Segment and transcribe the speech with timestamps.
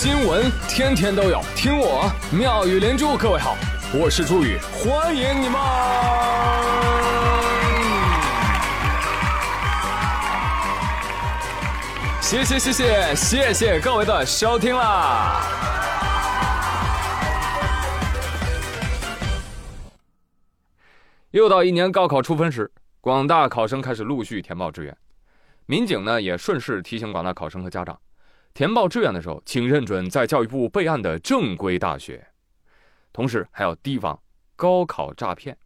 [0.00, 3.16] 新闻天天都有，听我妙语连珠。
[3.16, 3.56] 各位好，
[3.92, 5.60] 我是朱宇，欢迎你们！
[12.20, 15.42] 谢谢谢谢谢谢各位的收听啦！
[21.32, 22.70] 又到一年高考出分时，
[23.00, 24.96] 广大考生开始陆续填报志愿，
[25.66, 27.98] 民警呢也顺势提醒广大考生和家长。
[28.54, 32.26] 填报志愿的时候，请认准在教育部备案的正规大学。
[33.12, 34.18] 同时还要提防
[34.56, 35.56] 高考诈骗，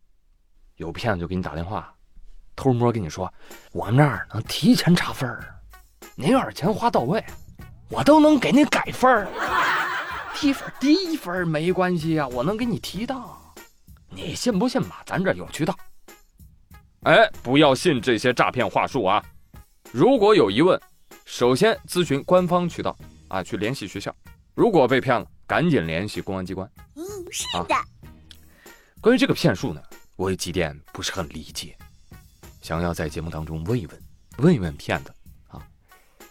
[0.76, 1.94] 有骗子就给你打电话，
[2.54, 3.32] 偷摸跟你说
[3.72, 5.54] ：“我们这儿能提前查分儿，
[6.14, 7.24] 您要是钱花到位，
[7.88, 9.26] 我都能给您改分儿，
[10.34, 13.54] 提分低分没关系啊，我能给你提到。
[14.10, 15.02] 你信不信吧？
[15.06, 15.74] 咱这有渠道。
[17.04, 19.24] 哎，不要信这些诈骗话术啊！
[19.90, 20.78] 如果有疑问。”
[21.32, 22.94] 首先咨询官方渠道
[23.28, 24.14] 啊，去联系学校。
[24.54, 26.70] 如果被骗了，赶紧联系公安机关。
[26.94, 27.74] 嗯，是的。
[29.00, 29.80] 关于这个骗术呢，
[30.16, 31.74] 我有几点不是很理解，
[32.60, 33.98] 想要在节目当中问一问，
[34.40, 35.14] 问一问骗子
[35.48, 35.58] 啊，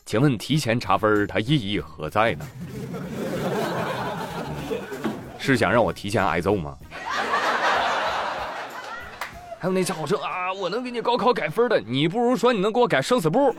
[0.06, 2.47] 请问提前查分它意义何在呢？
[5.40, 6.78] 是想让我提前挨揍吗？
[9.58, 13.56] 还有那家伙说啊，我能给你高考改分的，你不如说你能给我改生死簿。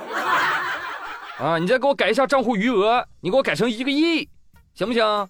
[1.39, 1.59] 啊！
[1.59, 4.29] 你再给我改一下账户余额，你给我改成一个亿，
[4.75, 5.29] 行不行？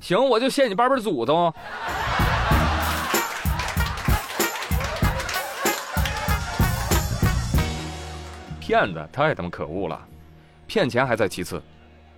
[0.00, 1.52] 行，我就谢你八辈祖宗。
[8.58, 10.00] 骗子太他妈可恶了，
[10.66, 11.62] 骗钱还在其次，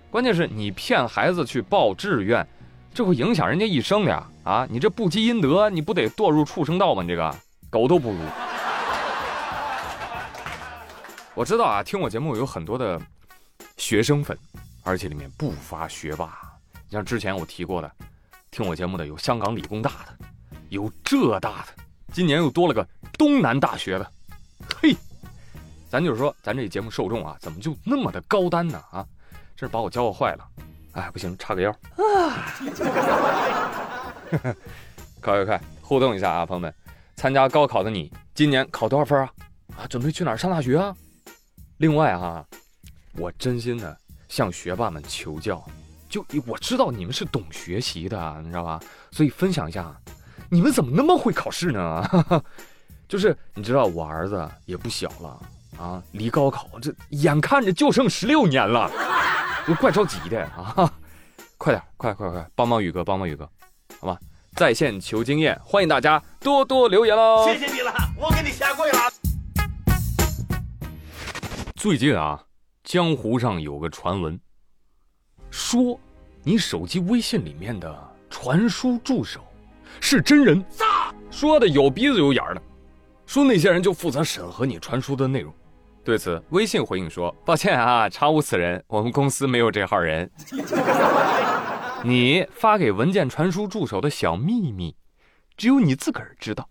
[0.09, 2.47] 关键是你骗孩子去报志愿，
[2.93, 4.25] 这会影响人家一生的呀！
[4.43, 7.03] 啊，你这不积阴德，你不得堕入畜生道吗？
[7.03, 7.35] 你这个
[7.69, 8.19] 狗都不如。
[11.35, 12.99] 我知道啊，听我节目有很多的。
[13.77, 14.37] 学生粉，
[14.83, 16.39] 而且里面不乏学霸。
[16.89, 17.91] 像之前我提过的，
[18.51, 20.25] 听我节目的有香港理工大的，
[20.69, 22.87] 有浙大的，今年又多了个
[23.17, 24.11] 东南大学的。
[24.81, 24.95] 嘿，
[25.89, 28.81] 咱就是说，咱这节目受众啊，怎么就那么的高端呢？
[28.91, 29.05] 啊，
[29.55, 30.47] 这是把我教坏了。
[30.93, 31.69] 哎，不行，叉个腰。
[31.99, 32.53] 啊！
[35.21, 36.73] 快快快，互动一下啊，朋友们！
[37.15, 39.29] 参加高考的你，今年考多少分啊？
[39.77, 40.95] 啊，准备去哪儿上大学啊？
[41.77, 42.45] 另外哈。
[43.17, 45.63] 我真心的向学霸们求教，
[46.09, 48.79] 就我知道你们是懂学习的，你知道吧？
[49.11, 49.95] 所以分享一下，
[50.49, 52.43] 你们怎么那么会考试呢？
[53.07, 55.39] 就是你知道我儿子也不小了
[55.77, 58.91] 啊，离高考这眼看着就剩十六年了，
[59.67, 60.91] 我怪着急的啊！
[61.57, 63.49] 快点，快快快，帮帮宇哥，帮帮宇哥，
[63.99, 64.19] 好吧？
[64.55, 67.45] 在线求经验，欢迎大家多多留言喽！
[67.45, 68.99] 谢谢你了，我给你下跪了。
[71.75, 72.41] 最近啊。
[72.85, 74.39] 江湖上有个传闻，
[75.49, 75.99] 说
[76.43, 79.41] 你手机微信里面的传输助手
[79.99, 80.63] 是真人，
[81.31, 82.61] 说的有鼻子有眼儿的，
[83.25, 85.51] 说那些人就负责审核你传输的内容。
[86.03, 90.29] 对此，微信回应说：“抱歉啊，查无此人，我们公司没有这号人。
[92.05, 94.95] 你发给文件传输助手的小秘密，
[95.57, 96.69] 只有你自个儿知道。”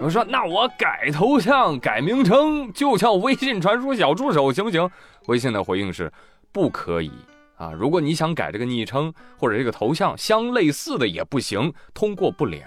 [0.00, 4.88] 我说：“那我改头像、改名称，就叫微信传输小助手，行不行？”
[5.26, 6.10] 微信的回应是
[6.52, 7.10] ：“不可以
[7.56, 7.72] 啊！
[7.72, 12.62] 如果你想改这个昵称或者这个头像相类似的也不行，通过不了。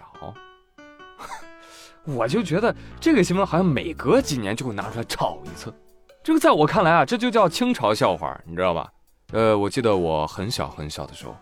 [2.03, 5.73] ”我就觉得这个新闻好像每隔几年就会拿出来炒一次。
[6.21, 8.91] 这个在我看来啊，这就叫清朝笑话，你知道吧？
[9.31, 11.35] 呃，我记得我很小很小的时候，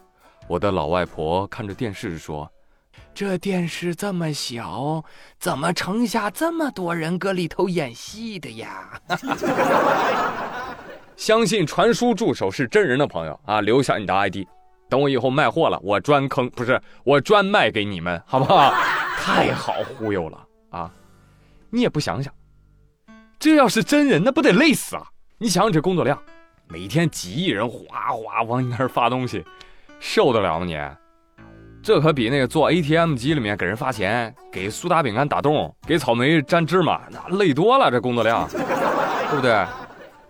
[0.48, 2.48] 我的老外婆看着电视说。
[3.19, 5.03] 这电视这么小，
[5.38, 8.97] 怎么盛下这么多人搁里头演戏的呀？
[11.18, 14.38] 相信传输助手是真人的朋友啊，留下你的 ID，
[14.88, 18.74] 等我以后卖货了，我专坑不是我专卖给你们，好不好？
[19.19, 20.90] 太好忽悠了啊！
[21.72, 22.34] 你也不想想，
[23.38, 25.03] 这要是真人，那不得累死啊？
[25.40, 26.18] 你想想这工作量，
[26.69, 29.44] 每天几亿人哗哗往你那儿发东西，
[30.00, 30.77] 受得了吗你？
[31.81, 39.66] 这可比那个做 ATM 机里面给人发钱、给苏打饼干打洞、给草莓粘芝麻那累多了，这工作量， 对不对？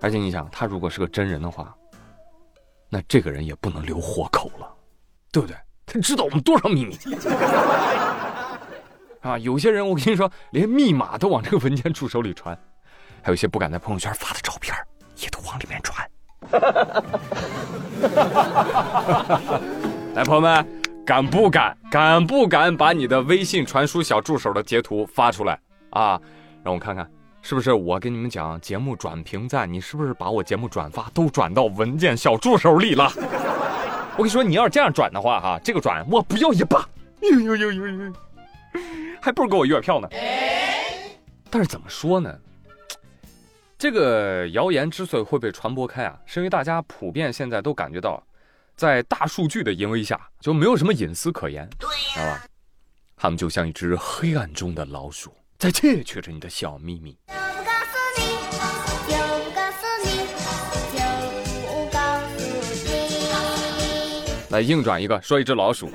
[0.01, 1.75] 而且你想，他如果是个真人的话，
[2.89, 4.67] 那这个人也不能留活口了，
[5.31, 5.55] 对不对？
[5.85, 6.97] 他知道我们多少秘密
[9.21, 9.37] 啊！
[9.39, 12.57] 有些人我跟你说，连密码都往这个文件助手里传，
[13.21, 14.73] 还有一些不敢在朋友圈发的照片，
[15.17, 16.09] 也都往里面传。
[20.15, 20.78] 来，朋友们。
[21.09, 21.75] 敢不敢？
[21.89, 25.59] 敢不敢把你的微信传输小助手的截图发出来
[25.89, 26.21] 啊？
[26.63, 27.09] 让我看看，
[27.41, 29.67] 是不是我跟你们讲节目转评赞？
[29.73, 33.11] 你是不是把我节目转发都转到文件小助手里了？
[34.17, 36.87] 我跟你说，你要是这样转的话，哈，这个转我不要一把，
[37.21, 38.13] 呦呦呦呦呦，
[39.19, 40.07] 还不如给我月票呢。
[41.49, 42.31] 但是怎么说呢？
[43.79, 48.21] 这个谣言之所以会被传播开啊，是因为大家普遍现在都感觉到，
[48.79, 52.45] 在大数据的淫威下，就没有什么隐私可言，知道吧？
[53.17, 57.11] 他们就像一只黑暗中的老鼠，在窃取着你的小秘密。
[57.27, 58.23] 就不告诉你，
[59.11, 60.07] 就不告诉你，
[60.95, 61.01] 就
[61.67, 62.39] 不告诉
[63.77, 64.49] 你。
[64.49, 65.91] 来硬转一个，说一只老鼠。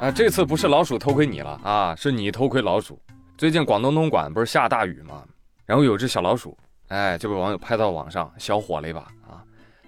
[0.00, 3.00] 啊，这次不是老鼠偷窥你了啊，是你偷窥老鼠。
[3.38, 5.22] 最近广东东莞不是下大雨吗？
[5.64, 9.19] 然后有只小老鼠，哎，就被网友拍到网上，小火了一把啊。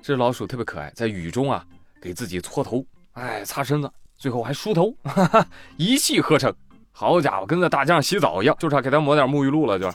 [0.03, 1.65] 这老鼠特别可爱，在雨中啊，
[2.01, 5.47] 给自己搓头，哎，擦身子，最后还梳头，哈哈，
[5.77, 6.53] 一气呵成。
[6.91, 9.87] 好家伙，跟在大街上洗澡一样，就差给它抹点沐浴露了，就。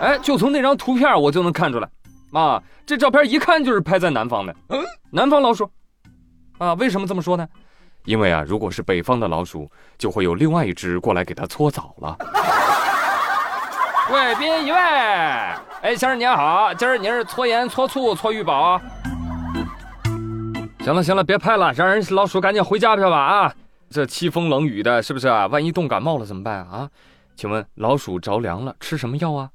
[0.00, 1.90] 哎，就从那张图片我就能看出来，
[2.30, 5.68] 啊，这照片一看就是拍在南方的，嗯，南方老鼠。
[6.58, 7.46] 啊，为什么这么说呢？
[8.04, 9.68] 因为啊，如果是北方的老鼠，
[9.98, 12.16] 就会有另外一只过来给它搓澡了。
[14.08, 18.80] 贵宾一位，哎，先生您好，今儿您是搓盐、搓醋、搓玉宝啊？
[20.80, 23.52] 行了行了，别拍了，让人老鼠赶紧回家去吧啊！
[23.90, 25.48] 这凄风冷雨的，是不是啊？
[25.48, 26.88] 万一冻感冒了怎么办啊？
[27.34, 29.50] 请问老鼠着凉了吃什么药啊？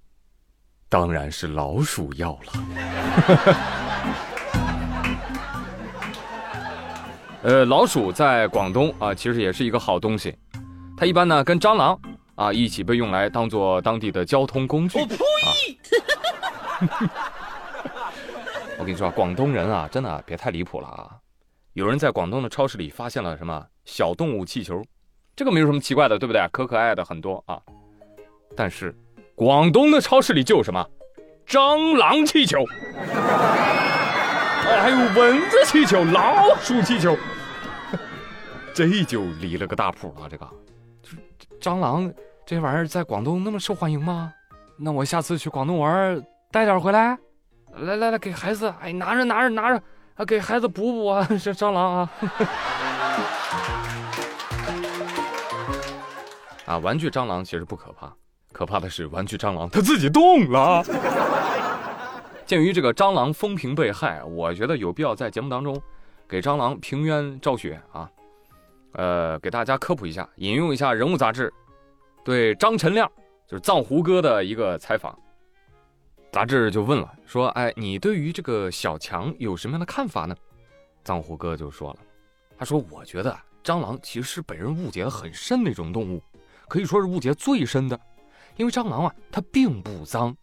[0.89, 2.51] 当然是老鼠药了。
[7.43, 10.37] 呃，老鼠在广东啊，其实也是一个好东西。
[10.97, 11.97] 它一般呢跟蟑螂
[12.35, 14.99] 啊一起被用来当做当地的交通工具。
[14.99, 15.17] 我呸！
[18.79, 21.17] 我跟你说，广东人啊，真的别太离谱了啊！
[21.73, 24.83] 有人在广东的超市里发现了什么小动物气球，
[25.35, 26.41] 这个没有什么奇怪的，对不对？
[26.51, 27.61] 可可爱的很多啊。
[28.55, 28.95] 但是
[29.35, 30.83] 广东的超市里就有什么
[31.47, 32.65] 蟑螂气球。
[34.63, 37.15] 还有蚊子气球、老鼠气球，
[38.73, 40.27] 这就离了个大谱了。
[40.27, 40.70] 这个，就是
[41.61, 42.11] 蟑螂
[42.43, 44.33] 这玩意儿在广东那么受欢迎吗？
[44.77, 46.19] 那我下次去广东玩
[46.51, 47.15] 带点回来。
[47.75, 49.81] 来来来，给孩子，哎，拿着拿着拿着，
[50.15, 52.09] 啊，给孩子补补啊， 这蟑螂啊。
[56.65, 58.11] 啊，玩具蟑螂其实不可怕，
[58.51, 60.83] 可怕的是玩具蟑螂它自己动了。
[62.45, 65.79] 鉴于这个蟑螂风评被害，我觉得有必要在节目当中
[66.27, 68.09] 给蟑螂平冤昭雪啊！
[68.93, 71.51] 呃，给大家科普一下，引用一下《人物》杂志
[72.23, 73.09] 对张晨亮，
[73.47, 75.17] 就是藏狐哥的一个采访。
[76.31, 80.35] 杂志就问了，说：“哎，你对于这个小强有什么样的看法呢？”
[81.03, 81.99] 藏狐哥就说了，
[82.57, 86.23] 他说：“我觉得蟑螂其实是被人误解很深的一种动物，
[86.67, 87.99] 可以说是误解最深的，
[88.55, 90.35] 因为蟑螂啊，它并不脏。”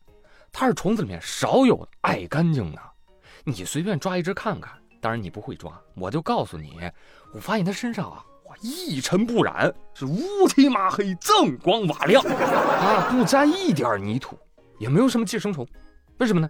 [0.50, 2.80] 它是虫子里面少有爱干净的，
[3.44, 4.72] 你随便抓一只看看。
[5.00, 6.80] 当然你不会抓，我就告诉你，
[7.32, 14.38] 我发现它身上啊，哇，一尘不染，是乌漆麻黑、锃光瓦亮啊，不沾一点泥土，
[14.78, 15.66] 也没有什么寄生虫。
[16.18, 16.48] 为什么呢？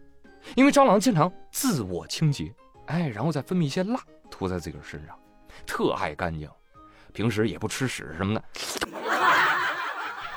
[0.55, 2.55] 因为蟑螂经常自我清洁，
[2.87, 4.01] 哎，然后再分泌一些蜡
[4.31, 5.19] 涂在自己身上，
[5.67, 6.49] 特爱干净。
[7.13, 8.45] 平时也不吃屎什么的，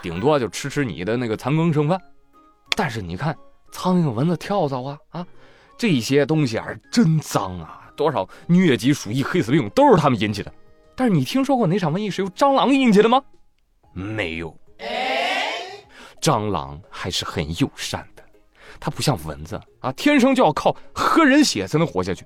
[0.01, 2.01] 顶多就吃吃你的那个残羹剩饭。
[2.75, 3.35] 但是你看。
[3.73, 5.25] 苍蝇、蚊子、跳蚤啊啊，
[5.77, 7.89] 这些东西啊真脏啊！
[7.95, 10.53] 多少疟疾、鼠疫、黑死病都是他们引起的。
[10.95, 13.23] 但是你听说过哪场瘟疫是由蟑螂引起的吗？
[13.93, 14.55] 没有。
[16.21, 18.23] 蟑螂还是很友善的，
[18.79, 22.23] 它不像蚊子啊，天生就要靠喝人血才能活下去。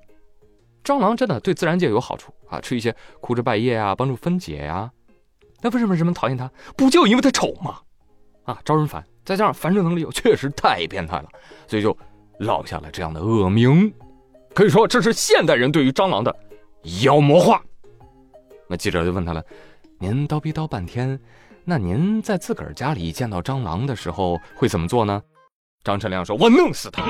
[0.84, 4.90] 蟑螂真的对自然界有好处啊，吃一些枯枝败叶啊，帮助分解呀。
[5.62, 6.50] 那为什么人们讨厌它？
[6.76, 7.78] 不就因为它丑吗？
[8.44, 9.02] 啊，招人烦。
[9.24, 11.28] 再加上繁殖能力又确实太变态了，
[11.66, 11.96] 所以就
[12.38, 13.92] 落下了这样的恶名。
[14.54, 16.36] 可以说，这是现代人对于蟑螂的
[17.02, 17.60] 妖魔化。
[18.68, 19.42] 那记者就问他了
[19.98, 21.18] ：“您叨逼叨半天，
[21.64, 25.22] 那您在自个儿家里见到蟑螂的时候会怎么做呢？”
[25.84, 27.02] 张晨亮说：“我弄死他。”